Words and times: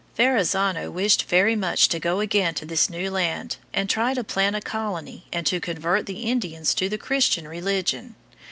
Verrazzano 0.17 0.89
wished 0.89 1.29
very 1.29 1.55
much 1.55 1.87
to 1.87 1.99
go 1.99 2.21
again 2.21 2.55
to 2.55 2.65
this 2.65 2.89
new 2.89 3.11
land 3.11 3.57
and 3.71 3.87
try 3.87 4.15
to 4.15 4.23
plant 4.23 4.55
a 4.55 4.59
colony 4.59 5.25
and 5.31 5.45
to 5.45 5.59
convert 5.59 6.07
the 6.07 6.23
Indians 6.23 6.73
to 6.73 6.89
the 6.89 6.97
Christian 6.97 7.47
religion. 7.47 8.15